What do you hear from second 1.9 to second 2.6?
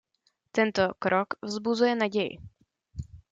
naději.